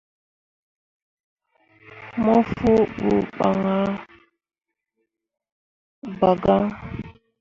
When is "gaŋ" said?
6.43-6.63